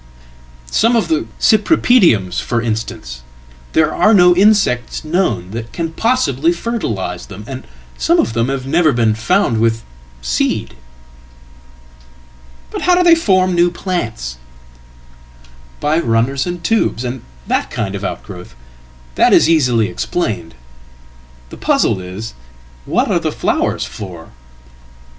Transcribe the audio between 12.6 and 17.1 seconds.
seed.""But how do they form new plants?""By runners and tubers,